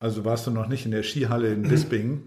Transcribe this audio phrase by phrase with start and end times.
[0.00, 2.22] Also warst du noch nicht in der Skihalle in Bisping?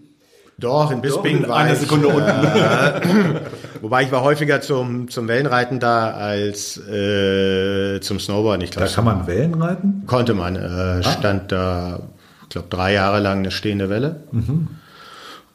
[0.58, 1.80] Doch, in Bisping in war einer ich.
[1.80, 3.40] Sekunde äh,
[3.82, 8.64] wobei ich war häufiger zum, zum Wellenreiten da als äh, zum Snowboarden.
[8.66, 10.04] Ich Da glaube, kann man Wellen reiten?
[10.06, 10.56] konnte man.
[10.58, 12.02] Äh, stand da,
[12.44, 14.24] ich glaube, drei Jahre lang eine stehende Welle.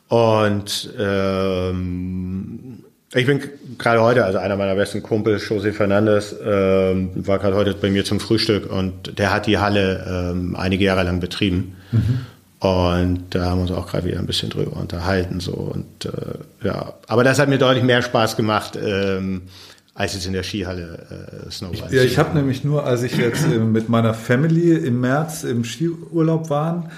[0.09, 3.41] Und ähm, ich bin
[3.79, 8.05] gerade heute, also einer meiner besten Kumpel, José Fernandes, ähm, war gerade heute bei mir
[8.05, 11.77] zum Frühstück und der hat die Halle ähm, einige Jahre lang betrieben.
[12.59, 15.41] Und da haben wir uns auch gerade wieder ein bisschen drüber unterhalten.
[15.41, 15.53] So.
[15.53, 19.43] Und äh, ja, aber das hat mir deutlich mehr Spaß gemacht, ähm,
[19.95, 21.93] als jetzt in der Skihalle äh, Snowboard.
[21.93, 25.65] Ja, ich habe nämlich nur, als ich jetzt äh, mit meiner Family im März im
[25.65, 26.91] Skiurlaub waren,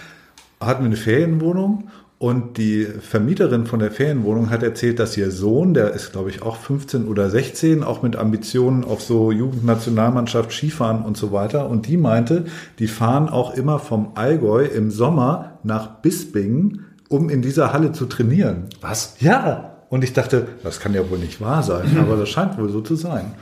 [0.60, 1.90] hatten wir eine Ferienwohnung
[2.20, 6.42] und die Vermieterin von der Ferienwohnung hat erzählt, dass ihr Sohn, der ist glaube ich
[6.42, 11.68] auch 15 oder 16, auch mit Ambitionen auf so Jugendnationalmannschaft Skifahren und so weiter.
[11.68, 12.46] Und die meinte,
[12.80, 18.06] die fahren auch immer vom Allgäu im Sommer nach Bispingen, um in dieser Halle zu
[18.06, 18.64] trainieren.
[18.80, 19.14] Was?
[19.20, 19.76] Ja.
[19.88, 22.80] Und ich dachte, das kann ja wohl nicht wahr sein, aber das scheint wohl so
[22.80, 23.32] zu sein.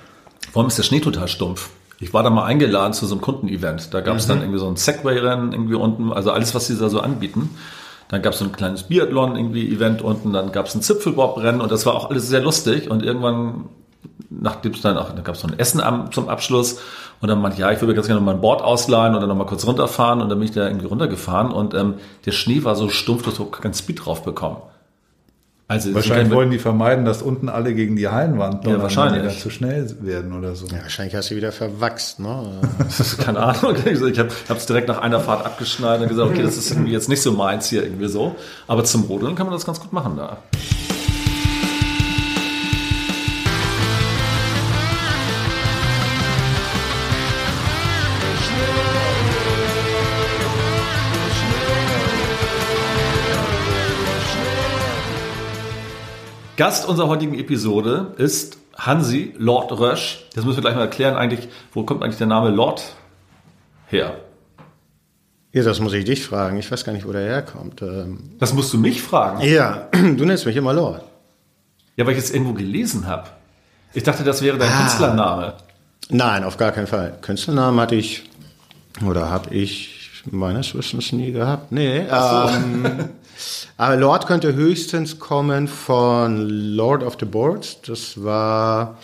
[0.52, 1.70] Vor allem ist der Schnee total stumpf.
[1.98, 3.94] Ich war da mal eingeladen zu so einem Kundenevent.
[3.94, 6.90] Da gab es dann irgendwie so ein Segway-Rennen irgendwie unten, also alles, was sie da
[6.90, 7.48] so anbieten.
[8.08, 11.60] Dann gab es so ein kleines Biathlon irgendwie Event unten, dann gab es ein Zipfelbob-Rennen
[11.60, 12.90] und das war auch alles sehr lustig.
[12.90, 13.68] Und irgendwann,
[14.30, 16.78] nachdem es dann auch, da gab es so ein Essen am, zum Abschluss
[17.20, 19.26] und dann meinte ich, ja, ich würde ganz gerne noch mal ein Board ausleihen oder
[19.26, 22.62] noch mal kurz runterfahren und dann bin ich da irgendwie runtergefahren und ähm, der Schnee
[22.64, 24.58] war so stumpf, dass du keinen Speed drauf bekommen.
[25.68, 29.22] Also Wahrscheinlich wollen die vermeiden, dass unten alle gegen die Hallenwand donnern, wahrscheinlich.
[29.22, 30.66] wenn die dann zu schnell werden oder so.
[30.66, 32.20] ja, wahrscheinlich hast du wieder verwachst.
[32.20, 32.60] Ne?
[33.18, 33.74] Keine Ahnung.
[33.84, 37.08] Ich habe es direkt nach einer Fahrt abgeschnallt und gesagt, okay, das ist irgendwie jetzt
[37.08, 38.36] nicht so meins hier irgendwie so.
[38.68, 40.38] Aber zum Rodeln kann man das ganz gut machen da.
[56.56, 60.24] Gast unserer heutigen Episode ist Hansi Lord Rösch.
[60.34, 62.82] Das müssen wir gleich mal erklären eigentlich, wo kommt eigentlich der Name Lord
[63.88, 64.16] her?
[65.52, 66.58] ja, das muss ich dich fragen.
[66.58, 67.80] Ich weiß gar nicht, wo der herkommt.
[67.80, 69.40] Ähm, Das musst du mich fragen.
[69.42, 71.02] ja, du nennst mich immer Lord.
[71.96, 73.28] Ja, weil ich es irgendwo gelesen habe.
[73.94, 75.54] Ich dachte, das wäre dein Künstlername.
[76.10, 77.16] Nein, auf gar keinen Fall.
[77.22, 78.24] Künstlernamen hatte ich
[79.06, 81.72] oder habe ich meines Wissens nie gehabt.
[81.72, 82.00] Nee.
[82.00, 83.08] Ähm,
[83.76, 87.80] aber Lord könnte höchstens kommen von Lord of the Boards.
[87.86, 88.98] Das war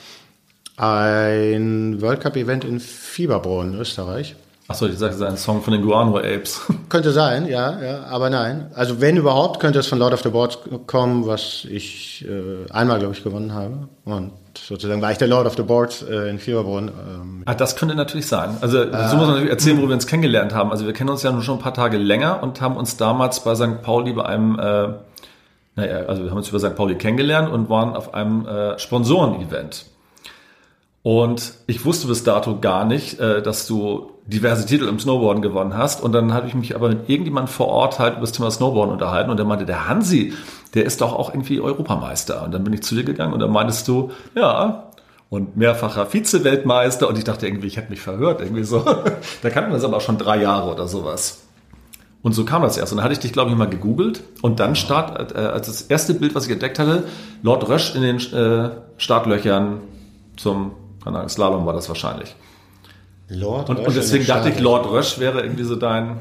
[0.76, 4.34] ein World Cup Event in Fieberbrunn, Österreich.
[4.69, 6.62] Achso, ich sage, es ist ein Song von den Guano Apes.
[6.88, 8.70] Könnte sein, ja, ja, aber nein.
[8.75, 12.99] Also wenn überhaupt, könnte es von Lord of the Boards kommen, was ich äh, einmal,
[12.99, 13.88] glaube ich, gewonnen habe.
[14.04, 16.88] Und sozusagen war ich der Lord of the Boards äh, in Fieberbrunn.
[16.88, 18.56] Ähm, ah, das könnte natürlich sein.
[18.60, 20.70] Also, so muss man natürlich erzählen, wo wir uns kennengelernt haben.
[20.70, 23.44] Also, wir kennen uns ja nun schon ein paar Tage länger und haben uns damals
[23.44, 23.82] bei St.
[23.82, 24.88] Pauli bei einem, äh,
[25.74, 26.74] naja, also wir haben uns über St.
[26.76, 29.86] Pauli kennengelernt und waren auf einem äh, Sponsoren-Event.
[31.02, 35.76] Und ich wusste bis dato gar nicht, äh, dass du diverse Titel im Snowboarden gewonnen
[35.76, 36.02] hast.
[36.02, 38.92] Und dann habe ich mich aber mit irgendjemandem vor Ort halt über das Thema Snowboarden
[38.92, 39.30] unterhalten.
[39.30, 40.32] Und der meinte, der Hansi,
[40.75, 42.43] der ist doch auch irgendwie Europameister.
[42.44, 44.91] Und dann bin ich zu dir gegangen und dann meintest du, ja,
[45.28, 47.09] und mehrfacher Vize-Weltmeister.
[47.09, 48.81] Und ich dachte irgendwie, ich hätte mich verhört, irgendwie so.
[49.43, 51.44] da kannten wir das aber auch schon drei Jahre oder sowas.
[52.22, 52.93] Und so kam das erst.
[52.93, 54.22] Und dann hatte ich dich, glaube ich, mal gegoogelt.
[54.43, 57.05] Und dann start, äh, als das erste Bild, was ich entdeckt hatte,
[57.43, 59.81] Lord Rösch in den äh, Startlöchern
[60.37, 60.72] zum
[61.03, 62.34] keine Ahnung, Slalom war das wahrscheinlich.
[63.28, 64.61] Lord Und, Rösch und deswegen dachte ich.
[64.61, 66.21] Lord Rösch wäre irgendwie so dein,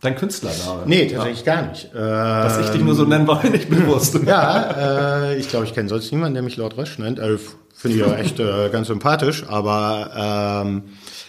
[0.00, 0.82] dein Künstlername.
[0.86, 1.90] Nee, tatsächlich gar nicht.
[1.94, 4.18] Dass ich dich nur so nennen, war mir nicht bewusst.
[4.26, 7.18] ja, äh, ich glaube, ich kenne sonst niemanden, der mich Lord Rösch nennt.
[7.18, 7.38] Äh,
[7.78, 10.84] Finde ich ja echt äh, ganz sympathisch, aber ähm,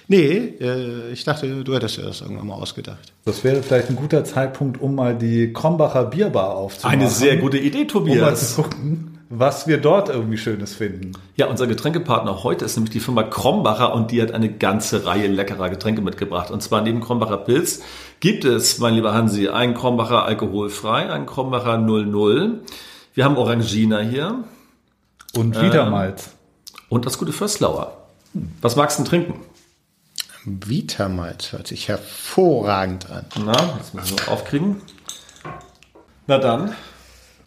[0.08, 3.12] nee, äh, ich dachte, du hättest dir das irgendwann mal ausgedacht.
[3.26, 7.02] Das wäre vielleicht ein guter Zeitpunkt, um mal die Krombacher Bierbar aufzumachen.
[7.02, 8.56] Eine sehr gute Idee, Um mal Tobias.
[8.56, 11.12] zu gucken, was wir dort irgendwie Schönes finden.
[11.36, 15.28] Ja, unser Getränkepartner heute ist nämlich die Firma Krombacher und die hat eine ganze Reihe
[15.28, 16.50] leckerer Getränke mitgebracht.
[16.52, 17.82] Und zwar neben Krombacher Pilz
[18.20, 22.62] gibt es, mein lieber Hansi, einen Krombacher alkoholfrei, einen Krombacher 00.
[23.14, 24.44] Wir haben Orangina hier
[25.36, 26.30] Und Wiedermalz.
[26.90, 27.98] und das gute Fösslauer.
[28.62, 29.42] Was magst du denn trinken?
[30.46, 33.26] Vitamalz hört sich hervorragend an.
[33.44, 34.78] Na, jetzt müssen wir aufkriegen.
[36.28, 36.74] Na dann,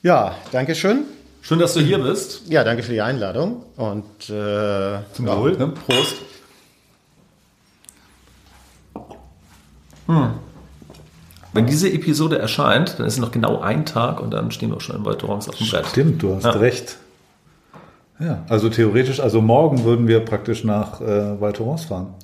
[0.03, 1.05] Ja, danke schön.
[1.43, 2.43] Schön, dass du hier bist.
[2.49, 5.57] Ja, danke für die Einladung und äh, Zum Wohl.
[5.57, 5.69] Ne?
[5.87, 6.17] Prost.
[10.07, 10.31] Hm.
[11.53, 14.77] Wenn diese Episode erscheint, dann ist es noch genau ein Tag und dann stehen wir
[14.77, 15.87] auch schon in Waldorons auf dem Brett.
[15.87, 16.51] Stimmt, du hast Ja.
[16.53, 16.97] recht.
[18.21, 22.15] Ja, also theoretisch, also morgen würden wir praktisch nach äh, Val Thorens fahren.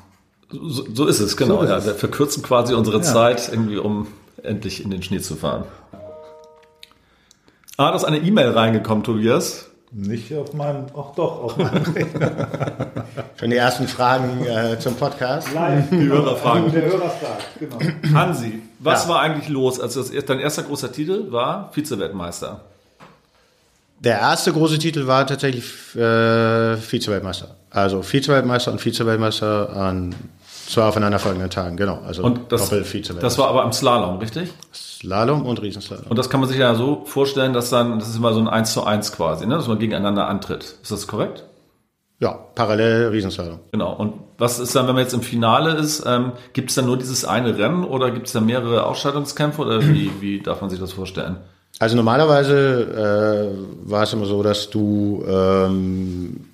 [0.51, 1.57] So, so ist es, genau.
[1.57, 1.77] So ist ja.
[1.79, 1.87] es.
[1.87, 3.03] Wir verkürzen quasi unsere Ja.
[3.03, 4.07] Zeit, irgendwie, um
[4.43, 5.65] endlich in den Schnee zu fahren.
[7.79, 9.67] Ah, da ist eine E-Mail reingekommen, Tobias.
[9.93, 11.85] Nicht auf meinem, ach doch, auf meinem
[13.39, 15.49] schon die ersten Fragen äh, zum Podcast.
[15.91, 16.73] Die Hörerfragen.
[16.73, 17.79] Der Hörer fragt, genau.
[18.19, 19.11] Hansi, was Ja.
[19.11, 22.61] war eigentlich los, als das, dein erster großer Titel war Vize-Weltmeister?
[24.01, 25.65] Der erste große Titel war tatsächlich
[25.95, 27.55] äh, Vize-Weltmeister.
[27.71, 30.15] Also Vize-Weltmeister und Vize-Weltmeister an
[30.67, 32.01] zwei aufeinanderfolgenden Tagen, genau.
[32.07, 32.71] Also Und das,
[33.21, 34.51] das war aber im Slalom, richtig?
[34.73, 36.07] Slalom und Riesenslalom.
[36.09, 38.49] Und das kann man sich ja so vorstellen, dass dann, das ist immer so ein
[38.49, 39.57] 1 zu 1 quasi, ne?
[39.57, 40.77] dass man gegeneinander antritt.
[40.83, 41.45] Ist das korrekt?
[42.19, 43.59] Ja, parallel Riesenslalom.
[43.73, 43.93] Genau.
[43.93, 46.97] Und was ist dann, wenn man jetzt im Finale ist, ähm, gibt es dann nur
[46.97, 50.81] dieses eine Rennen oder gibt es da mehrere Ausscheidungskämpfe oder wie, wie darf man sich
[50.81, 51.37] das vorstellen?
[51.79, 56.47] Also normalerweise äh, war es immer so, dass du ähm,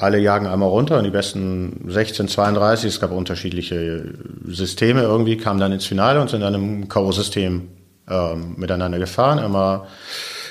[0.00, 4.14] alle jagen einmal runter und die besten 16, 32, es gab unterschiedliche
[4.46, 7.62] Systeme irgendwie, kamen dann ins Finale und sind dann im K.O.-System
[8.08, 9.38] ähm, miteinander gefahren.
[9.38, 9.82] Einmal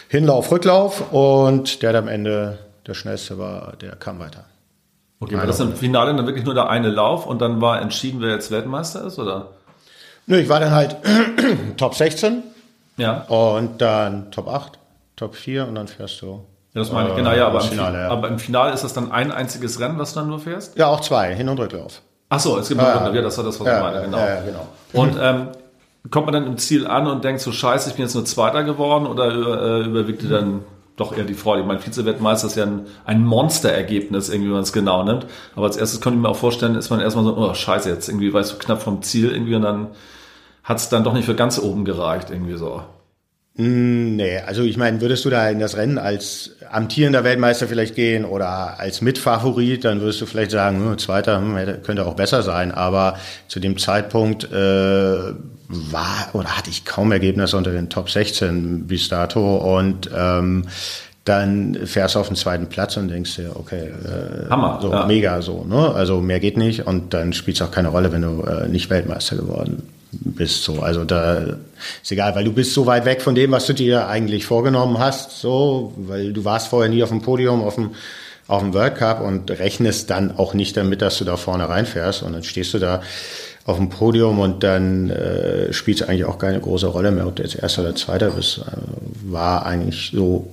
[0.10, 2.58] Hinlauf, Rücklauf und der, der am Ende
[2.88, 4.46] der schnellste war, der kam weiter.
[5.20, 8.22] Okay, war das im Finale dann wirklich nur der eine Lauf und dann war entschieden,
[8.22, 9.50] wer jetzt Weltmeister ist, oder?
[10.28, 10.96] Nö, ich war dann halt
[11.78, 12.42] Top 16
[12.98, 13.24] Ja.
[13.24, 14.80] und dann Top 8,
[15.16, 16.46] Top 4 und dann fährst du.
[16.74, 18.12] Ja, das meine ich, äh, genau, ja, aber, das im Finale, Finale, ja.
[18.12, 20.78] aber im Finale ist das dann ein einziges Rennen, was du dann nur fährst?
[20.78, 22.02] Ja, auch zwei, Hin- und Rücklauf.
[22.30, 23.18] Ach so, es gibt noch Ja, Runde.
[23.18, 24.18] ja, das war das, was ich meine, genau.
[24.46, 24.68] genau.
[24.94, 25.48] Und ähm,
[26.12, 28.64] kommt man dann im Ziel an und denkt so, scheiße, ich bin jetzt nur Zweiter
[28.64, 30.62] geworden oder äh, überwiegt dir dann
[30.96, 31.62] doch eher die Freude?
[31.62, 35.26] Ich meine, Vize-Weltmeister ist ja ein, ein Monsterergebnis, irgendwie, wenn man es genau nimmt.
[35.56, 38.08] Aber als erstes könnte ich mir auch vorstellen, ist man erstmal so, oh scheiße, jetzt
[38.10, 39.88] irgendwie, weißt du, knapp vom Ziel irgendwie und dann
[40.64, 42.84] hat es dann doch nicht für ganz oben gereicht, irgendwie so.
[43.62, 48.24] Nee, also ich meine, würdest du da in das Rennen als amtierender Weltmeister vielleicht gehen
[48.24, 52.72] oder als Mitfavorit, dann würdest du vielleicht sagen, hm, Zweiter hm, könnte auch besser sein.
[52.72, 53.18] Aber
[53.50, 59.10] zu dem Zeitpunkt äh, war oder hatte ich kaum Ergebnisse unter den Top 16 bis
[59.10, 60.64] dato und ähm,
[61.26, 65.06] dann fährst du auf den zweiten Platz und denkst dir, okay, äh, Hammer, so ja.
[65.06, 65.94] mega so, ne?
[65.94, 68.90] Also mehr geht nicht und dann spielt es auch keine Rolle, wenn du äh, nicht
[68.90, 69.99] Weltmeister geworden bist.
[70.46, 71.58] So, also da
[72.02, 74.98] ist egal, weil du bist so weit weg von dem, was du dir eigentlich vorgenommen
[74.98, 77.92] hast, so, weil du warst vorher nie auf dem Podium, auf dem
[78.50, 82.24] auf dem World Cup und rechnest dann auch nicht damit, dass du da vorne reinfährst
[82.24, 83.02] und dann stehst du da
[83.66, 87.36] auf dem Podium und dann äh, spielt es eigentlich auch keine große Rolle mehr, ob
[87.36, 88.58] du jetzt Erster oder Zweiter bist.
[88.58, 90.50] Äh, war eigentlich so,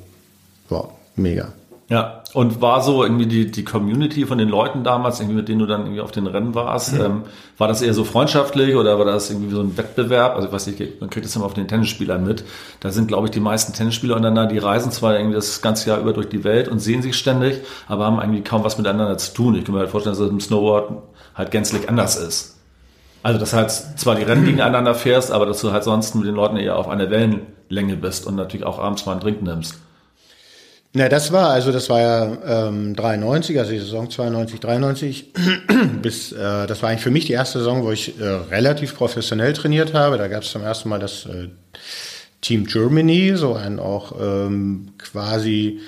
[0.71, 0.85] ja,
[1.17, 1.55] mega.
[1.89, 5.61] Ja, und war so irgendwie die, die Community von den Leuten damals, irgendwie mit denen
[5.61, 7.23] du dann irgendwie auf den Rennen warst, ähm,
[7.59, 10.35] war das eher so freundschaftlich oder war das irgendwie so ein Wettbewerb?
[10.35, 12.45] Also ich weiß nicht, man kriegt das immer auf den Tennisspielern mit.
[12.81, 16.01] Da sind, glaube ich, die meisten Tennisspieler untereinander, die reisen zwar irgendwie das ganze Jahr
[16.01, 19.33] über durch die Welt und sehen sich ständig, aber haben irgendwie kaum was miteinander zu
[19.33, 19.55] tun.
[19.55, 20.91] Ich kann mir halt vorstellen, dass das im Snowboard
[21.37, 22.57] halt gänzlich anders ist.
[23.23, 26.35] Also, dass halt zwar die Rennen gegeneinander fährst, aber dass du halt sonst mit den
[26.35, 29.77] Leuten eher auf einer Wellenlänge bist und natürlich auch abends mal einen Drink nimmst.
[30.97, 35.27] Na, das war, also das war ja ähm, 93, also die Saison 92, 93.
[36.01, 39.53] Bis, äh, das war eigentlich für mich die erste Saison, wo ich äh, relativ professionell
[39.53, 40.17] trainiert habe.
[40.17, 41.49] Da gab es zum ersten Mal das äh,
[42.41, 45.81] Team Germany, so ein auch ähm, quasi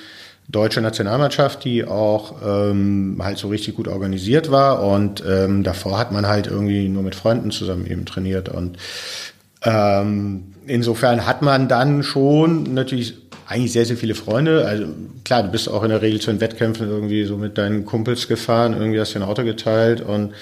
[0.46, 4.82] deutsche Nationalmannschaft, die auch ähm, halt so richtig gut organisiert war.
[4.82, 8.50] Und ähm, davor hat man halt irgendwie nur mit Freunden zusammen eben trainiert.
[8.50, 8.76] Und
[9.62, 14.66] ähm, insofern hat man dann schon natürlich eigentlich sehr, sehr viele Freunde.
[14.66, 14.86] Also
[15.24, 18.28] klar, du bist auch in der Regel zu den Wettkämpfen irgendwie so mit deinen Kumpels
[18.28, 20.34] gefahren, irgendwie hast du ein Auto geteilt und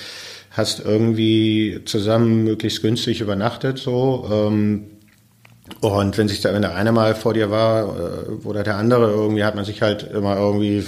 [0.51, 4.29] hast irgendwie zusammen möglichst günstig übernachtet so.
[4.33, 4.87] Ähm,
[5.81, 9.11] und wenn sich da, wenn der eine mal vor dir war äh, oder der andere,
[9.11, 10.85] irgendwie hat man sich halt immer irgendwie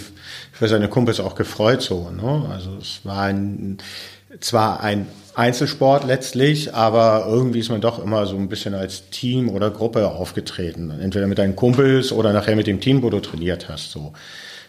[0.52, 2.10] für seine Kumpels auch gefreut so.
[2.10, 2.48] Ne?
[2.50, 3.78] Also es war ein,
[4.40, 5.06] zwar ein
[5.38, 10.08] Einzelsport letztlich, aber irgendwie ist man doch immer so ein bisschen als Team oder Gruppe
[10.08, 10.90] aufgetreten.
[11.00, 13.92] Entweder mit deinen Kumpels oder nachher mit dem Team, wo du trainiert hast.
[13.92, 14.12] So.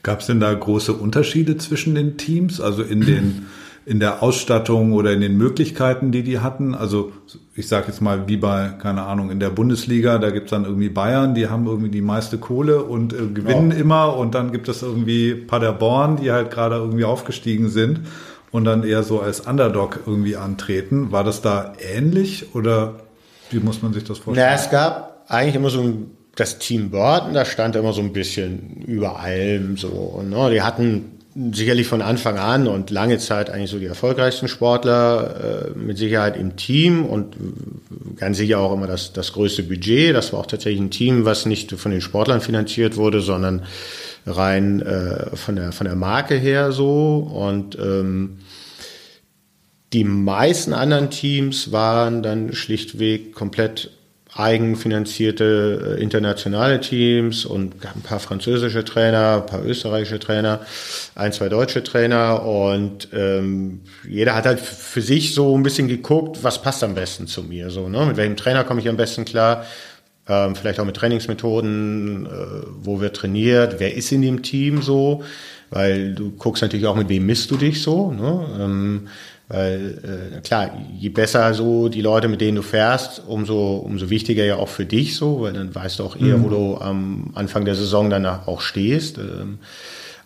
[0.03, 3.47] Gab es denn da große Unterschiede zwischen den Teams, also in den
[3.85, 6.75] in der Ausstattung oder in den Möglichkeiten, die die hatten?
[6.75, 7.11] Also
[7.55, 10.89] ich sage jetzt mal wie bei, keine Ahnung, in der Bundesliga, da gibt's dann irgendwie
[10.89, 13.77] Bayern, die haben irgendwie die meiste Kohle und äh, gewinnen Ja.
[13.77, 18.01] immer und dann gibt es irgendwie Paderborn, die halt gerade irgendwie aufgestiegen sind.
[18.51, 21.12] Und dann eher so als Underdog irgendwie antreten.
[21.12, 22.96] War das da ähnlich oder
[23.51, 24.48] wie muss man sich das vorstellen?
[24.50, 28.13] Na, es gab eigentlich immer so ein, das Team Burton, da stand immer so ein
[28.13, 29.88] bisschen über allem so.
[29.88, 31.20] Und, ne, die hatten
[31.51, 36.36] sicherlich von Anfang an und lange Zeit eigentlich so die erfolgreichsten Sportler, äh, mit Sicherheit
[36.36, 37.36] im Team und
[38.18, 40.15] ganz sicher auch immer das, das größte Budget.
[40.15, 43.63] Das war auch tatsächlich ein Team, was nicht von den Sportlern finanziert wurde, sondern
[44.25, 47.17] rein äh, von, der, von der Marke her so.
[47.17, 48.39] Und ähm,
[49.93, 53.91] die meisten anderen Teams waren dann schlichtweg komplett
[54.35, 60.61] eigenfinanzierte äh, internationale Teams und ein paar französische Trainer, ein paar österreichische Trainer,
[61.15, 66.43] ein, zwei deutsche Trainer und ähm, jeder hat halt für sich so ein bisschen geguckt,
[66.43, 68.05] was passt am besten zu mir, so, ne?
[68.05, 69.65] mit welchem Trainer komme ich am besten klar,
[70.29, 72.29] ähm, vielleicht auch mit Trainingsmethoden, äh,
[72.81, 75.24] wo wird trainiert, wer ist in dem Team so,
[75.71, 78.45] weil du guckst natürlich auch, mit wem misst du dich so, ne?
[78.59, 79.07] Ähm,
[79.51, 84.45] weil äh, klar, je besser so die Leute, mit denen du fährst, umso, umso wichtiger
[84.45, 86.43] ja auch für dich so, weil dann weißt du auch eher, mhm.
[86.43, 89.17] wo du am Anfang der Saison dann auch stehst.
[89.17, 89.57] Ähm,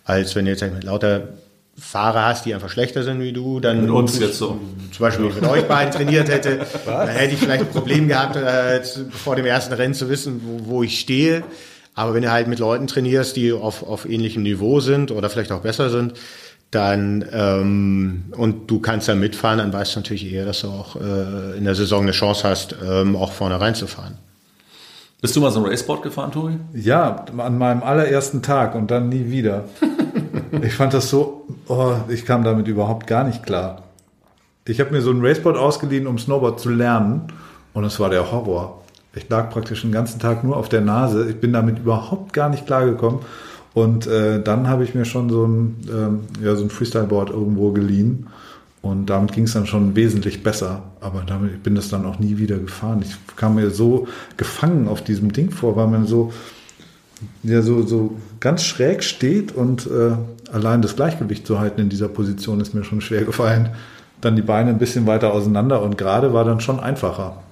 [0.03, 1.29] als wenn du jetzt mit lauter
[1.77, 4.59] Fahrer hast, die einfach schlechter sind wie du, dann mit uns jetzt so.
[4.91, 8.81] Zum Beispiel mit euch beiden trainiert hätte, dann hätte ich vielleicht ein Problem gehabt, äh,
[9.09, 11.43] vor dem ersten Rennen zu wissen, wo, wo ich stehe.
[11.95, 15.51] Aber wenn du halt mit Leuten trainierst, die auf, auf ähnlichem Niveau sind oder vielleicht
[15.51, 16.13] auch besser sind,
[16.71, 20.95] dann ähm, und du kannst dann mitfahren, dann weißt du natürlich eher, dass du auch
[20.95, 24.17] äh, in der Saison eine Chance hast, ähm, auch vorne reinzufahren.
[25.21, 26.57] Bist du mal so ein Raceboard gefahren, Tobi?
[26.73, 29.65] Ja, an meinem allerersten Tag und dann nie wieder.
[30.61, 33.83] ich fand das so, oh, ich kam damit überhaupt gar nicht klar.
[34.65, 37.27] Ich habe mir so ein Raceboard ausgeliehen, um Snowboard zu lernen
[37.73, 38.81] und es war der Horror.
[39.15, 41.29] Ich lag praktisch den ganzen Tag nur auf der Nase.
[41.29, 43.19] Ich bin damit überhaupt gar nicht klargekommen.
[43.73, 47.71] Und äh, dann habe ich mir schon so ein, ähm, ja, so ein Freestyle-Board irgendwo
[47.71, 48.27] geliehen.
[48.81, 50.83] Und damit ging es dann schon wesentlich besser.
[50.99, 53.03] Aber damit ich bin das dann auch nie wieder gefahren.
[53.03, 54.07] Ich kam mir so
[54.37, 56.33] gefangen auf diesem Ding vor, weil man so,
[57.43, 60.15] ja, so, so ganz schräg steht und äh,
[60.51, 63.69] allein das Gleichgewicht zu halten in dieser Position ist mir schon schwer gefallen.
[64.21, 67.43] Dann die Beine ein bisschen weiter auseinander und gerade war dann schon einfacher.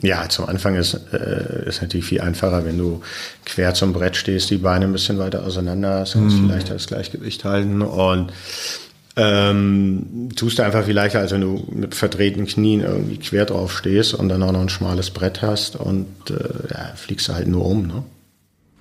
[0.00, 3.00] Ja, zum Anfang ist äh, ist natürlich viel einfacher, wenn du
[3.44, 6.46] quer zum Brett stehst, die Beine ein bisschen weiter auseinander hast, kannst mm.
[6.46, 8.32] vielleicht das Gleichgewicht halten und
[9.16, 13.76] ähm, tust du einfach viel leichter, als wenn du mit verdrehten Knien irgendwie quer drauf
[13.76, 16.34] stehst und dann auch noch ein schmales Brett hast und äh,
[16.72, 17.88] ja, fliegst du halt nur um.
[17.88, 18.04] Ne?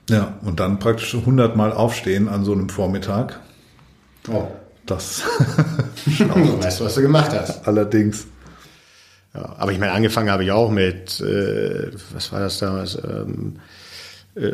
[0.10, 3.40] Ja, und dann praktisch 100 Mal aufstehen an so einem Vormittag.
[4.30, 4.48] Oh.
[4.86, 5.22] Das.
[6.06, 7.68] weißt du, was du gemacht hast.
[7.68, 8.26] Allerdings.
[9.34, 12.96] Ja, aber ich meine, angefangen habe ich auch mit, äh, was war das damals?
[12.96, 13.58] Ähm,
[14.36, 14.52] äh,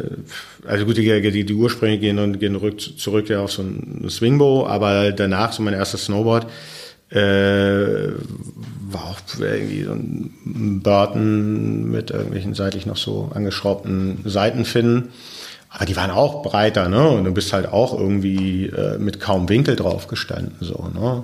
[0.67, 4.07] also gut, die, die, die Ursprünge gehen und gehen rück, zurück ja auf so ein
[4.09, 6.47] Swingbow, aber danach so mein erstes Snowboard
[7.11, 8.09] äh,
[8.89, 15.09] war auch irgendwie so ein Burton mit irgendwelchen seitlich noch so angeschraubten Seitenfinnen.
[15.75, 17.09] Aber die waren auch breiter, ne?
[17.09, 21.23] Und du bist halt auch irgendwie äh, mit kaum Winkel drauf gestanden, so, ne?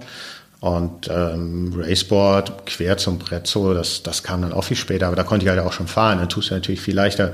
[0.60, 5.16] Und ähm, Raceboard quer zum Brett so, das, das kam dann auch viel später, aber
[5.16, 6.18] da konnte ich halt auch schon fahren.
[6.18, 7.34] Dann tust du natürlich viel leichter,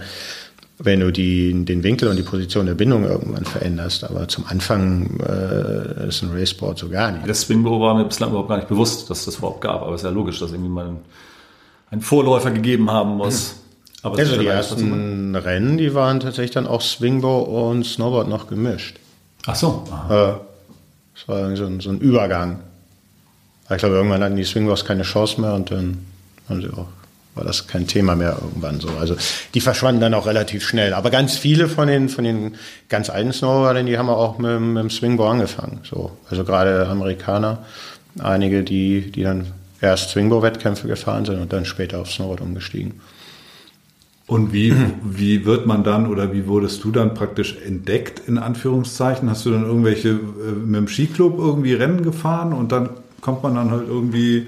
[0.77, 4.03] wenn du die, den Winkel und die Position der Bindung irgendwann veränderst.
[4.03, 7.27] Aber zum Anfang äh, ist ein Raceboard so gar nicht.
[7.27, 9.81] Das Swingbow war mir bislang überhaupt gar nicht bewusst, dass das überhaupt gab.
[9.81, 10.95] Aber es ist ja logisch, dass irgendwie mal
[11.89, 13.55] ein, Vorläufer gegeben haben muss.
[14.05, 18.97] Aber also die ersten Rennen, die waren tatsächlich dann auch Swingbow und Snowboard noch gemischt.
[19.47, 19.83] Ach so.
[20.09, 20.33] Äh,
[21.15, 22.59] das war so ein, so ein Übergang.
[23.71, 26.05] Ich glaube, irgendwann hatten die Swingbows keine Chance mehr und dann
[26.47, 26.85] haben sie auch,
[27.33, 28.89] war das kein Thema mehr irgendwann so.
[28.89, 29.17] Also
[29.55, 30.93] die verschwanden dann auch relativ schnell.
[30.93, 32.57] Aber ganz viele von den, von den
[32.89, 35.79] ganz alten Snowboardern, die haben auch mit, mit dem Swingboard angefangen.
[35.81, 36.15] So.
[36.29, 37.65] Also gerade Amerikaner,
[38.19, 39.47] einige, die, die dann
[39.81, 43.01] erst Swingboard-Wettkämpfe gefahren sind und dann später auf Snowboard umgestiegen.
[44.27, 49.29] Und wie, wie wird man dann oder wie wurdest du dann praktisch entdeckt, in Anführungszeichen?
[49.29, 52.89] Hast du dann irgendwelche äh, mit dem Skiclub irgendwie Rennen gefahren und dann
[53.21, 54.47] kommt man dann halt irgendwie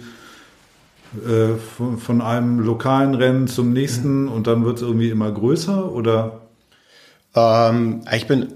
[1.25, 5.91] äh, von, von, einem lokalen Rennen zum nächsten und dann wird es irgendwie immer größer
[5.91, 6.41] oder?
[7.34, 8.48] Ähm, ich bin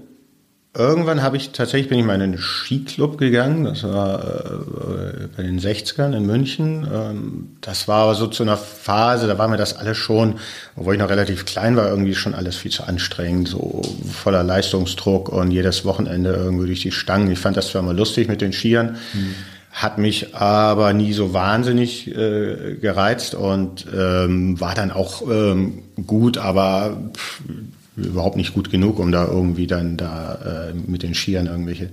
[0.74, 3.64] irgendwann habe ich tatsächlich bin ich mal in einen Skiclub gegangen.
[3.64, 6.88] Das war äh, bei den 60ern in München.
[6.90, 10.36] Ähm, das war aber so zu einer Phase, da war mir das alles schon,
[10.76, 15.28] obwohl ich noch relativ klein war, irgendwie schon alles viel zu anstrengend, so voller Leistungsdruck
[15.28, 17.30] und jedes Wochenende irgendwie durch die Stangen.
[17.30, 18.96] Ich fand das zwar mal lustig mit den Skiern.
[19.12, 19.34] Mhm
[19.72, 26.36] hat mich aber nie so wahnsinnig äh, gereizt und ähm, war dann auch ähm, gut,
[26.36, 27.40] aber pff,
[27.96, 31.90] überhaupt nicht gut genug, um da irgendwie dann da äh, mit den Skiern irgendwelche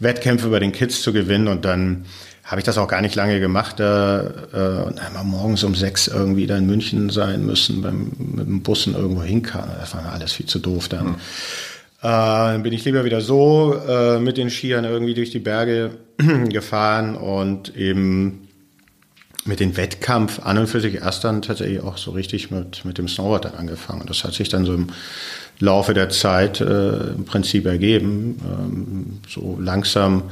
[0.00, 1.48] Wettkämpfe bei den Kids zu gewinnen.
[1.48, 2.06] Und dann
[2.44, 3.78] habe ich das auch gar nicht lange gemacht.
[3.78, 8.46] Da, äh, und einmal morgens um sechs irgendwie da in München sein müssen, beim, mit
[8.46, 9.68] dem Bussen irgendwo hinkam.
[9.78, 11.06] Das war alles viel zu doof dann.
[11.06, 11.14] Mhm.
[12.00, 15.90] Äh, dann bin ich lieber wieder so äh, mit den Skiern irgendwie durch die Berge
[16.48, 18.45] gefahren und eben
[19.46, 22.98] mit dem Wettkampf an und für sich erst dann tatsächlich auch so richtig mit, mit
[22.98, 24.02] dem Snowboard angefangen.
[24.02, 24.88] Und das hat sich dann so im
[25.58, 28.40] Laufe der Zeit äh, im Prinzip ergeben.
[28.44, 30.24] Ähm, so langsam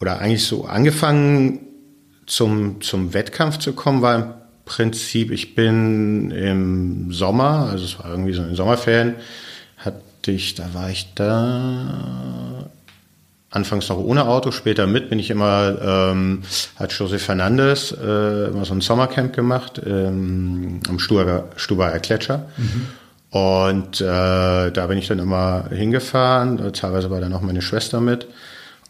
[0.00, 1.60] oder eigentlich so angefangen
[2.26, 4.24] zum, zum Wettkampf zu kommen, war im
[4.64, 9.14] Prinzip, ich bin im Sommer, also es war irgendwie so ein Sommerferien,
[9.78, 12.47] hatte ich, da war ich da
[13.50, 16.42] anfangs noch ohne Auto, später mit, bin ich immer, ähm,
[16.76, 22.46] hat José Fernandes äh, immer so ein Sommercamp gemacht ähm, am Stubaier Gletscher.
[22.56, 22.86] Mhm.
[23.30, 28.26] Und äh, da bin ich dann immer hingefahren, teilweise war dann auch meine Schwester mit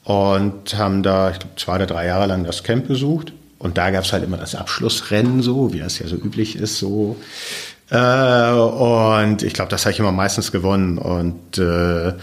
[0.04, 3.32] und haben da, ich glaube, zwei oder drei Jahre lang das Camp besucht.
[3.58, 6.78] Und da gab es halt immer das Abschlussrennen, so wie es ja so üblich ist,
[6.78, 7.16] so.
[7.90, 10.98] Äh, und ich glaube, das habe ich immer meistens gewonnen.
[10.98, 12.14] Und äh,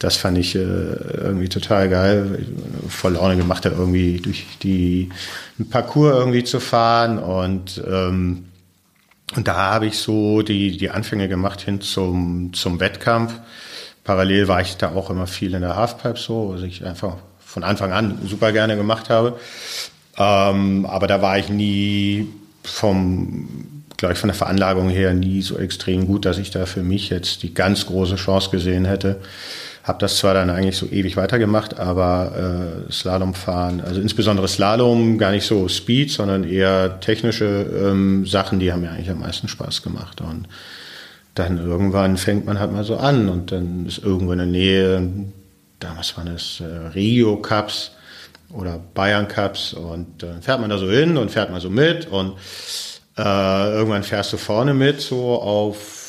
[0.00, 2.44] das fand ich äh, irgendwie total geil.
[2.88, 5.10] Voll Laune gemacht hat, irgendwie durch die
[5.70, 7.18] Parcours irgendwie zu fahren.
[7.18, 8.46] Und ähm,
[9.36, 13.34] und da habe ich so die, die Anfänge gemacht hin zum, zum Wettkampf.
[14.02, 17.62] Parallel war ich da auch immer viel in der Halfpipe so, also ich einfach von
[17.62, 19.38] Anfang an super gerne gemacht habe.
[20.18, 22.26] Ähm, aber da war ich nie
[22.64, 26.82] vom, glaube ich, von der Veranlagung her nie so extrem gut, dass ich da für
[26.82, 29.20] mich jetzt die ganz große Chance gesehen hätte.
[29.90, 35.32] Habe das zwar dann eigentlich so ewig weitergemacht, aber äh, Slalomfahren, also insbesondere Slalom, gar
[35.32, 39.82] nicht so Speed, sondern eher technische ähm, Sachen, die haben mir eigentlich am meisten Spaß
[39.82, 40.20] gemacht.
[40.20, 40.46] Und
[41.34, 45.10] dann irgendwann fängt man halt mal so an und dann ist irgendwo in der Nähe
[45.80, 47.90] damals waren es äh, Rio Cups
[48.52, 51.70] oder Bayern Cups und dann äh, fährt man da so hin und fährt mal so
[51.70, 52.34] mit und
[53.18, 55.99] äh, irgendwann fährst du vorne mit so auf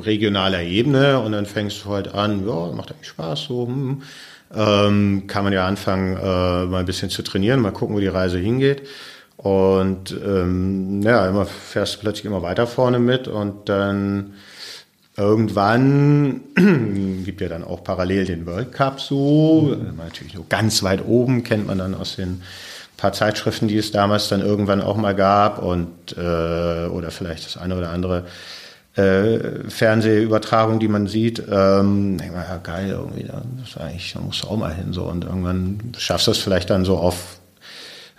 [0.00, 4.02] regionaler Ebene und dann fängst du halt an, ja, macht eigentlich Spaß so, hm.
[4.54, 8.08] ähm, kann man ja anfangen äh, mal ein bisschen zu trainieren, mal gucken, wo die
[8.08, 8.82] Reise hingeht
[9.36, 14.34] und ähm, ja, immer fährst du plötzlich immer weiter vorne mit und dann
[15.16, 16.40] Irgendwann
[17.24, 19.96] gibt ja dann auch parallel den World Cup so, mhm.
[19.98, 22.42] natürlich nur ganz weit oben, kennt man dann aus den
[22.96, 27.56] paar Zeitschriften, die es damals dann irgendwann auch mal gab und äh, oder vielleicht das
[27.58, 28.24] eine oder andere
[28.96, 31.42] äh, Fernsehübertragung, die man sieht.
[31.50, 34.92] Ähm, denk mal, ja geil, irgendwie, das ist eigentlich, da musst du auch mal hin
[34.92, 37.40] so und irgendwann schaffst du es vielleicht dann so auf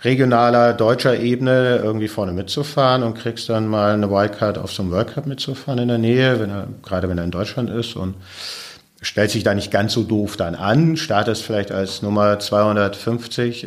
[0.04, 4.92] regionaler, deutscher Ebene irgendwie vorne mitzufahren und kriegst dann mal eine Wildcard auf so einem
[4.92, 8.14] World Cup mitzufahren in der Nähe, wenn er, gerade wenn er in Deutschland ist und
[9.00, 13.66] stellt sich da nicht ganz so doof dann an, startest vielleicht als Nummer 250 äh,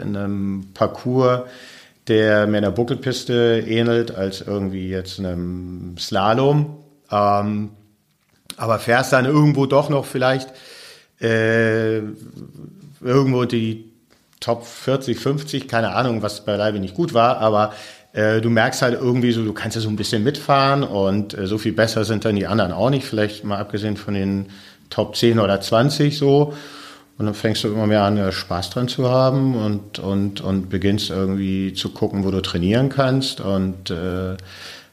[0.00, 1.42] in einem Parcours,
[2.08, 6.76] der mehr einer Buckelpiste ähnelt als irgendwie jetzt einem Slalom.
[7.10, 7.70] Ähm,
[8.56, 10.52] aber fährst dann irgendwo doch noch vielleicht
[11.20, 11.98] äh,
[13.00, 13.92] irgendwo die
[14.40, 17.72] Top 40, 50, keine Ahnung, was beileibe nicht gut war, aber
[18.12, 21.46] äh, du merkst halt irgendwie so, du kannst ja so ein bisschen mitfahren und äh,
[21.46, 24.46] so viel besser sind dann die anderen auch nicht, vielleicht mal abgesehen von den
[24.90, 26.54] Top 10 oder 20 so.
[27.18, 31.08] Und dann fängst du immer mehr an, Spaß dran zu haben und, und, und beginnst
[31.08, 33.40] irgendwie zu gucken, wo du trainieren kannst.
[33.40, 34.36] Und äh,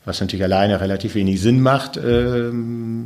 [0.06, 2.52] was natürlich alleine relativ wenig Sinn macht, äh,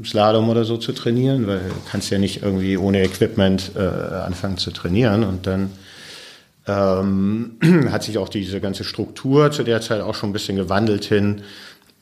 [0.03, 4.57] Slalom oder so zu trainieren, weil du kannst ja nicht irgendwie ohne Equipment äh, anfangen
[4.57, 5.23] zu trainieren.
[5.23, 5.71] Und dann
[6.67, 7.57] ähm,
[7.91, 11.41] hat sich auch diese ganze Struktur zu der Zeit auch schon ein bisschen gewandelt hin,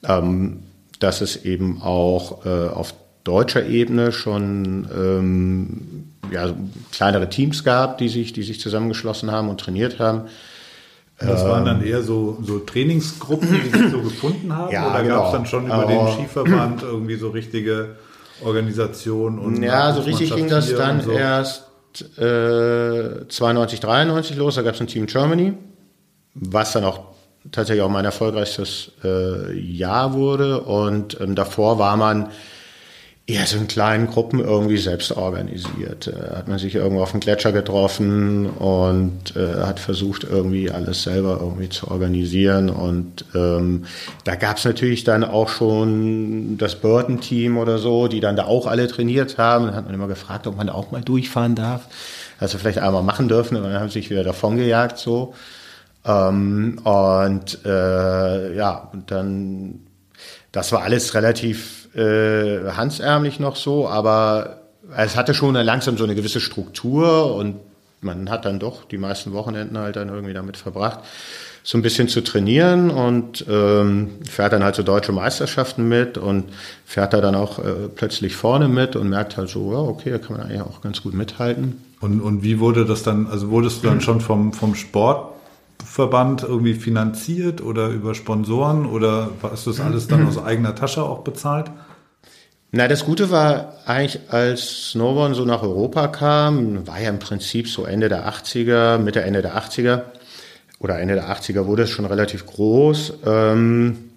[0.04, 0.64] ähm,
[1.00, 2.94] dass es eben auch äh, auf
[3.26, 6.54] deutscher Ebene schon ähm, ja,
[6.92, 10.24] kleinere Teams gab, die sich, die sich zusammengeschlossen haben und trainiert haben.
[11.20, 14.72] Das waren dann ähm, eher so, so Trainingsgruppen, die sich so gefunden haben?
[14.74, 15.16] Ja, oder genau.
[15.16, 17.96] gab es dann schon über den Skiverband irgendwie so richtige
[18.44, 21.12] Organisationen und Ja, so richtig ging das dann so?
[21.12, 21.64] erst
[22.18, 25.54] äh, 92, 93 los, da gab es ein Team Germany,
[26.34, 27.00] was dann auch
[27.52, 30.62] tatsächlich auch mein erfolgreichstes äh, Jahr wurde.
[30.62, 32.30] Und ähm, davor war man
[33.28, 36.08] eher so in kleinen Gruppen irgendwie selbst organisiert.
[36.08, 41.04] Äh, hat man sich irgendwo auf dem Gletscher getroffen und äh, hat versucht, irgendwie alles
[41.04, 42.70] selber irgendwie zu organisieren.
[42.70, 43.86] Und ähm,
[44.26, 48.68] da gab es natürlich dann auch schon das Burton-Team oder so, die dann da auch
[48.68, 49.66] alle trainiert haben.
[49.66, 51.88] Dann hat man immer gefragt, ob man da auch mal durchfahren darf.
[52.40, 55.34] Also vielleicht einmal machen dürfen und dann haben sie sich wieder davongejagt so.
[56.06, 59.80] Ähm, und äh, ja, und dann,
[60.52, 64.62] das war alles relativ äh, hansärmlich noch so, aber
[64.96, 67.56] es hatte schon langsam so eine gewisse Struktur und
[68.02, 71.00] man hat dann doch die meisten Wochenenden halt dann irgendwie damit verbracht,
[71.64, 76.46] so ein bisschen zu trainieren und ähm, fährt dann halt so deutsche Meisterschaften mit und
[76.86, 80.20] fährt da dann auch äh, plötzlich vorne mit und merkt halt so, ja, okay, da
[80.20, 81.82] kann man eigentlich auch ganz gut mithalten.
[82.02, 86.76] Und, und wie wurde das dann, also wurdest du dann schon vom, vom Sportverband irgendwie
[86.76, 91.72] finanziert oder über Sponsoren oder hast du das alles dann aus eigener Tasche auch bezahlt?
[92.78, 97.70] Na, das Gute war eigentlich, als Snowboard so nach Europa kam, war ja im Prinzip
[97.70, 100.02] so Ende der 80er, Mitte, Ende der 80er
[100.80, 104.12] oder Ende der 80er wurde es schon relativ groß, ähm,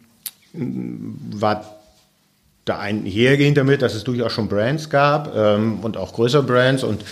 [0.52, 1.78] war
[2.64, 7.04] da einhergehend damit, dass es durchaus schon Brands gab ähm, und auch größere Brands und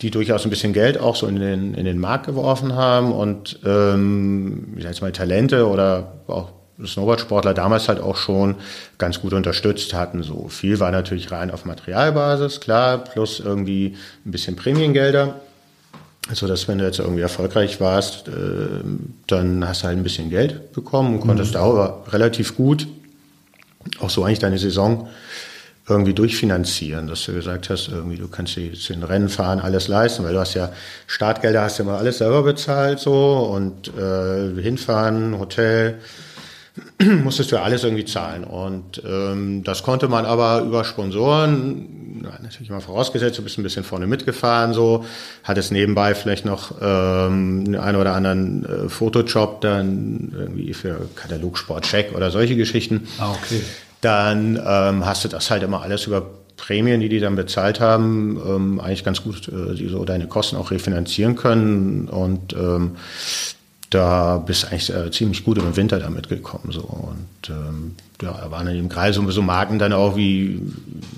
[0.00, 3.60] die durchaus ein bisschen Geld auch so in den, in den Markt geworfen haben und
[3.62, 8.56] ähm, ich sag jetzt mal Talente oder auch Snowboardsportler damals halt auch schon
[8.98, 10.22] ganz gut unterstützt hatten.
[10.22, 15.40] So viel war natürlich rein auf Materialbasis, klar, plus irgendwie ein bisschen Prämiengelder.
[16.32, 18.32] So dass wenn du jetzt irgendwie erfolgreich warst, äh,
[19.26, 21.60] dann hast du halt ein bisschen Geld bekommen und konntest mhm.
[21.60, 22.86] auch relativ gut
[24.00, 25.08] auch so eigentlich deine Saison
[25.88, 29.88] irgendwie durchfinanzieren, dass du gesagt hast, irgendwie du kannst dir jetzt in Rennen fahren, alles
[29.88, 30.70] leisten, weil du hast ja
[31.06, 35.98] Startgelder hast du immer alles selber bezahlt so und äh, hinfahren, Hotel,
[37.24, 38.44] musstest du ja alles irgendwie zahlen.
[38.44, 43.84] Und ähm, das konnte man aber über Sponsoren, natürlich immer vorausgesetzt, du bist ein bisschen
[43.84, 45.04] vorne mitgefahren, so,
[45.44, 52.14] hattest nebenbei vielleicht noch ähm, einen ein oder anderen äh, Fotojob dann irgendwie für Katalogsport-Check
[52.14, 53.08] oder solche Geschichten.
[53.18, 53.62] Ah, okay.
[54.00, 58.40] Dann ähm, hast du das halt immer alles über Prämien, die die dann bezahlt haben,
[58.46, 62.08] ähm, eigentlich ganz gut äh, die so deine Kosten auch refinanzieren können.
[62.08, 62.96] Und ähm,
[63.90, 66.70] da bist eigentlich äh, ziemlich gut im Winter damit gekommen.
[66.70, 66.82] So.
[66.82, 70.60] Und ähm, ja, da waren in dem Kreis so, so Marken dann auch, wie,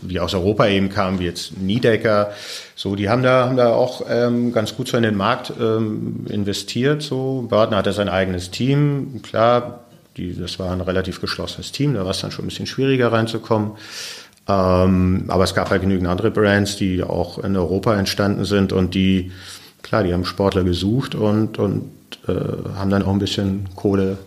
[0.03, 2.31] wie aus Europa eben kamen, wie jetzt Niedecker.
[2.77, 6.27] So, die haben da, haben da auch ähm, ganz gut so in den Markt ähm,
[6.29, 7.03] investiert.
[7.03, 7.47] So.
[7.49, 9.21] Burton hatte sein eigenes Team.
[9.23, 9.81] Klar,
[10.17, 13.13] die, das war ein relativ geschlossenes Team, da war es dann schon ein bisschen schwieriger
[13.13, 13.73] reinzukommen.
[14.49, 18.95] Ähm, aber es gab halt genügend andere Brands, die auch in Europa entstanden sind und
[18.95, 19.33] die,
[19.83, 21.91] klar, die haben Sportler gesucht und, und
[22.27, 22.33] äh,
[22.77, 24.19] haben dann auch ein bisschen Kohle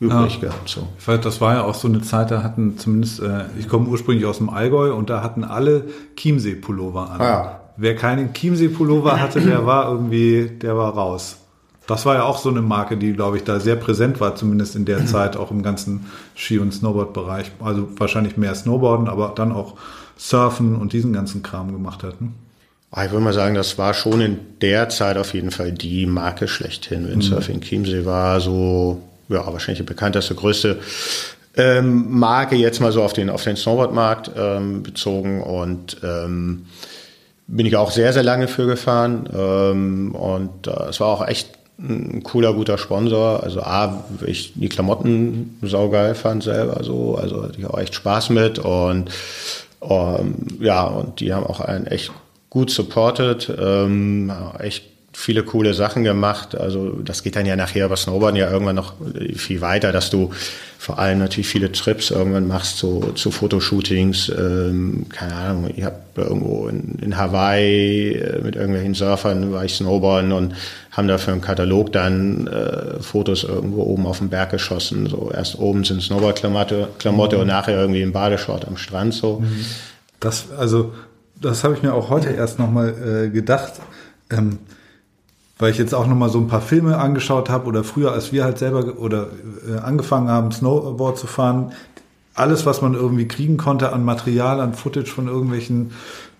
[0.00, 0.48] übrig ja.
[0.48, 0.68] gehabt.
[0.68, 0.86] So.
[0.98, 3.88] Ich weiß, das war ja auch so eine Zeit, da hatten zumindest, äh, ich komme
[3.88, 5.84] ursprünglich aus dem Allgäu und da hatten alle
[6.16, 7.20] Chiemsee-Pullover an.
[7.20, 7.60] Ja.
[7.76, 11.38] Wer keinen Chiemsee-Pullover hatte, der war irgendwie, der war raus.
[11.86, 14.76] Das war ja auch so eine Marke, die, glaube ich, da sehr präsent war, zumindest
[14.76, 17.52] in der Zeit, auch im ganzen Ski- und Snowboard-Bereich.
[17.60, 19.74] Also wahrscheinlich mehr Snowboarden, aber dann auch
[20.18, 22.20] Surfen und diesen ganzen Kram gemacht hat.
[22.20, 22.28] Ne?
[22.90, 26.06] Ah, ich würde mal sagen, das war schon in der Zeit auf jeden Fall die
[26.06, 27.08] Marke schlechthin.
[27.08, 27.60] Windsurfing mhm.
[27.60, 30.78] Chiemsee war so, ja, wahrscheinlich die bekannteste, größte
[31.58, 36.66] ähm, Marke jetzt mal so auf den, auf den Snowboardmarkt ähm, bezogen und ähm,
[37.46, 41.50] bin ich auch sehr, sehr lange für gefahren ähm, und äh, es war auch echt
[41.78, 43.42] ein cooler, guter Sponsor.
[43.42, 48.30] Also A, ich die Klamotten saugeil fand selber so, also hatte ich auch echt Spaß
[48.30, 49.10] mit und
[49.82, 52.12] ähm, ja, und die haben auch einen echt
[52.50, 54.84] gut supported, ähm, echt
[55.18, 56.56] viele coole Sachen gemacht.
[56.56, 58.94] Also das geht dann ja nachher über Snowboarden ja irgendwann noch
[59.34, 60.30] viel weiter, dass du
[60.78, 64.28] vor allem natürlich viele Trips irgendwann machst zu, zu Fotoshootings.
[64.28, 69.74] Ähm, keine Ahnung, ich habe irgendwo in, in Hawaii äh, mit irgendwelchen Surfern war ich
[69.74, 70.54] Snowboarden und
[70.92, 75.08] haben da für einen Katalog dann äh, Fotos irgendwo oben auf dem Berg geschossen.
[75.08, 77.42] So erst oben sind Snowboard-Klamotte Klamotte mhm.
[77.42, 79.40] und nachher irgendwie im Badeshort am Strand so.
[79.40, 79.64] Mhm.
[80.20, 80.92] Das, also
[81.40, 83.74] das habe ich mir auch heute erst nochmal äh, gedacht,
[84.30, 84.58] ähm,
[85.58, 88.44] weil ich jetzt auch nochmal so ein paar Filme angeschaut habe oder früher, als wir
[88.44, 89.28] halt selber oder
[89.68, 91.72] äh, angefangen haben, Snowboard zu fahren,
[92.34, 95.90] alles, was man irgendwie kriegen konnte an Material, an Footage von irgendwelchen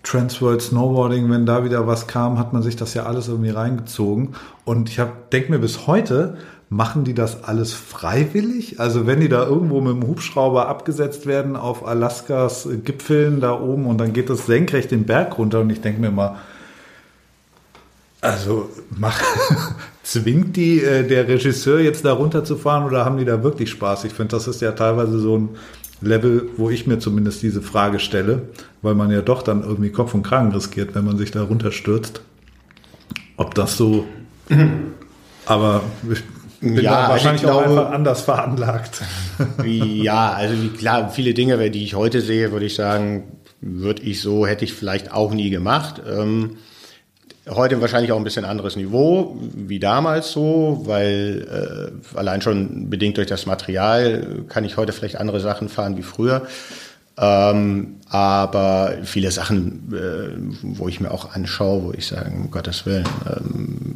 [0.03, 4.29] Transworld Snowboarding, wenn da wieder was kam, hat man sich das ja alles irgendwie reingezogen.
[4.63, 5.01] Und ich
[5.33, 6.37] denke mir bis heute,
[6.71, 8.79] Machen die das alles freiwillig?
[8.79, 13.87] Also wenn die da irgendwo mit dem Hubschrauber abgesetzt werden auf Alaskas Gipfeln da oben
[13.87, 16.37] und dann geht das senkrecht den Berg runter und ich denke mir mal,
[18.21, 19.19] also mach,
[20.03, 24.03] zwingt die äh, der Regisseur jetzt da runterzufahren oder haben die da wirklich Spaß?
[24.03, 25.49] Ich finde, das ist ja teilweise so ein
[26.01, 28.43] Level, wo ich mir zumindest diese Frage stelle,
[28.81, 32.21] weil man ja doch dann irgendwie Kopf und Kragen riskiert, wenn man sich da runterstürzt.
[33.37, 34.05] Ob das so.
[35.45, 36.21] Aber ich
[36.61, 39.01] bin ja, also wahrscheinlich also glaube, auch einfach anders veranlagt.
[39.65, 44.45] ja, also klar, viele Dinge, die ich heute sehe, würde ich sagen, würde ich so,
[44.45, 46.01] hätte ich vielleicht auch nie gemacht.
[46.07, 46.57] Ähm,
[47.49, 53.17] heute wahrscheinlich auch ein bisschen anderes Niveau wie damals so, weil äh, allein schon bedingt
[53.17, 56.47] durch das Material kann ich heute vielleicht andere Sachen fahren wie früher.
[57.21, 62.85] Ähm, aber viele Sachen, äh, wo ich mir auch anschaue, wo ich sage, um Gottes
[62.85, 63.88] Willen, ähm,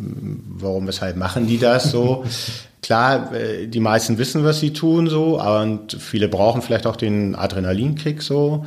[0.63, 2.25] warum, weshalb machen die das so?
[2.81, 7.35] Klar, äh, die meisten wissen, was sie tun so, und viele brauchen vielleicht auch den
[7.35, 8.65] Adrenalinkick so.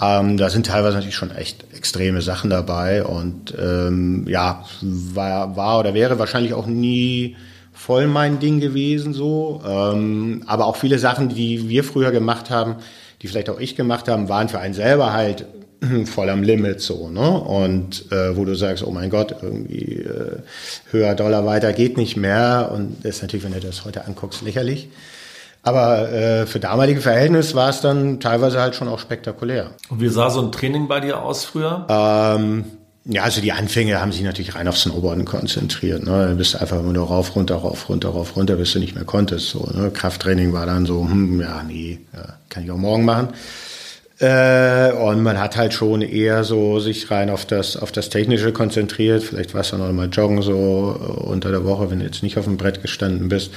[0.00, 5.78] Ähm, da sind teilweise natürlich schon echt extreme Sachen dabei und ähm, ja, war, war
[5.78, 7.36] oder wäre wahrscheinlich auch nie
[7.72, 9.62] voll mein Ding gewesen so.
[9.66, 12.76] Ähm, aber auch viele Sachen, die wir früher gemacht haben,
[13.24, 15.46] die vielleicht auch ich gemacht haben, waren für einen selber halt
[16.04, 17.40] voll am Limit so, ne?
[17.40, 20.40] Und äh, wo du sagst, oh mein Gott, irgendwie äh,
[20.90, 22.70] höher, Dollar weiter geht nicht mehr.
[22.70, 24.90] Und das ist natürlich, wenn du das heute anguckst, lächerlich.
[25.62, 29.70] Aber äh, für damalige Verhältnisse war es dann teilweise halt schon auch spektakulär.
[29.88, 31.86] Und wie sah so ein Training bei dir aus früher?
[31.88, 32.66] Ähm,
[33.06, 36.04] ja, also die Anfänge haben sich natürlich rein auf Snowboarden konzentriert.
[36.04, 36.28] Ne?
[36.30, 39.50] Du bist einfach nur rauf, runter, rauf, runter, rauf, runter, bis du nicht mehr konntest.
[39.50, 39.90] So, ne?
[39.90, 43.28] Krafttraining war dann so, hm, ja, nee, ja, kann ich auch morgen machen.
[44.20, 48.52] Äh, und man hat halt schon eher so sich rein auf das, auf das Technische
[48.52, 49.22] konzentriert.
[49.22, 52.44] Vielleicht warst du noch mal joggen so unter der Woche, wenn du jetzt nicht auf
[52.44, 53.50] dem Brett gestanden bist.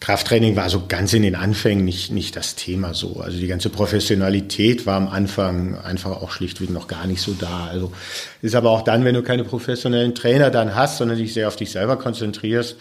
[0.00, 3.20] Krafttraining war so ganz in den Anfängen nicht, nicht das Thema so.
[3.20, 7.66] Also die ganze Professionalität war am Anfang einfach auch schlichtweg noch gar nicht so da.
[7.70, 7.92] Also
[8.40, 11.56] ist aber auch dann, wenn du keine professionellen Trainer dann hast, sondern dich sehr auf
[11.56, 12.76] dich selber konzentrierst.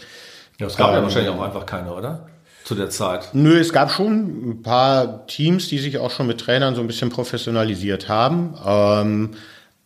[0.59, 2.27] Ja, es gab ähm, ja wahrscheinlich auch einfach keine, oder?
[2.63, 3.29] Zu der Zeit.
[3.33, 6.87] Nö, es gab schon ein paar Teams, die sich auch schon mit Trainern so ein
[6.87, 8.55] bisschen professionalisiert haben.
[8.65, 9.29] Ähm,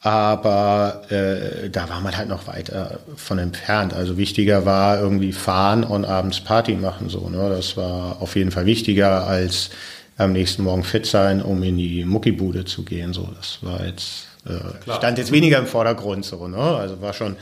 [0.01, 3.93] aber äh, da war man halt noch weiter von entfernt.
[3.93, 7.29] Also wichtiger war irgendwie fahren und abends Party machen so.
[7.29, 7.49] Ne?
[7.49, 9.69] Das war auf jeden Fall wichtiger als
[10.17, 13.13] am nächsten Morgen fit sein, um in die Muckibude zu gehen.
[13.13, 16.47] So, das war jetzt äh, stand jetzt weniger im Vordergrund so.
[16.47, 16.57] Ne?
[16.57, 17.35] Also war schon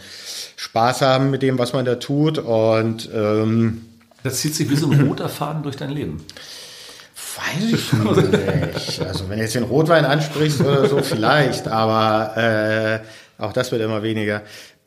[0.57, 3.85] Spaß haben mit dem, was man da tut und ähm,
[4.23, 6.25] das zieht sich wie so ein roter Faden durch dein Leben.
[7.39, 9.01] Weiß ich nicht.
[9.01, 12.99] Also wenn du jetzt den Rotwein ansprichst oder so, vielleicht, aber äh,
[13.41, 14.41] auch das wird immer weniger.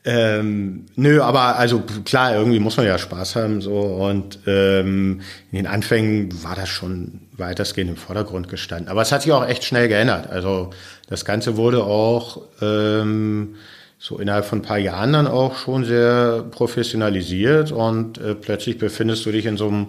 [0.05, 5.55] Ähm, nö, aber also klar, irgendwie muss man ja Spaß haben so und ähm, in
[5.55, 8.89] den Anfängen war das schon weitestgehend im Vordergrund gestanden.
[8.89, 10.29] Aber es hat sich auch echt schnell geändert.
[10.29, 10.71] Also
[11.07, 13.55] das Ganze wurde auch ähm,
[13.97, 19.25] so innerhalb von ein paar Jahren dann auch schon sehr professionalisiert und äh, plötzlich befindest
[19.25, 19.87] du dich in so einem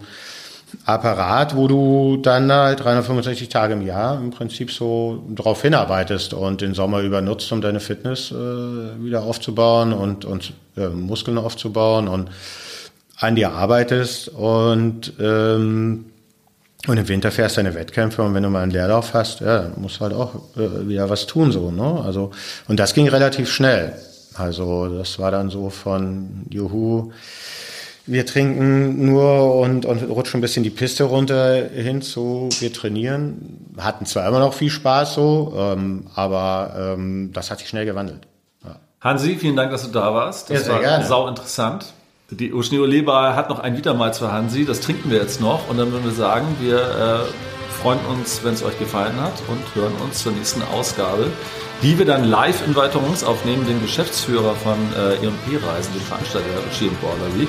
[0.84, 6.60] Apparat, wo du dann halt 365 Tage im Jahr im Prinzip so drauf hinarbeitest und
[6.60, 12.08] den Sommer über nutzt, um deine Fitness äh, wieder aufzubauen und, und äh, Muskeln aufzubauen
[12.08, 12.30] und
[13.18, 16.06] an dir arbeitest und ähm,
[16.86, 19.70] und im Winter fährst du deine Wettkämpfe und wenn du mal einen Leerlauf hast, ja,
[19.76, 22.02] musst halt auch äh, wieder was tun so, ne?
[22.04, 22.30] Also
[22.68, 23.94] und das ging relativ schnell.
[24.34, 27.12] Also das war dann so von Juhu,
[28.06, 33.72] wir trinken nur und, und rutschen ein bisschen die Piste runter hin zu, wir trainieren.
[33.78, 38.26] Hatten zwar immer noch viel Spaß so, ähm, aber ähm, das hat sich schnell gewandelt.
[38.64, 38.76] Ja.
[39.00, 40.50] Hansi, vielen Dank, dass du da warst.
[40.50, 41.06] Das ja, war gerne.
[41.06, 41.94] sau interessant.
[42.30, 45.78] Die Ocean Oleba hat noch ein Wiedermalz für Hansi, das trinken wir jetzt noch und
[45.78, 49.92] dann würden wir sagen, wir äh, freuen uns, wenn es euch gefallen hat und hören
[50.02, 51.30] uns zur nächsten Ausgabe
[51.82, 56.72] die wir dann live in Weiterungs aufnehmen, den Geschäftsführer von äh, E&P-Reisen, dem Veranstalter der
[56.72, 57.48] Ski Border Week,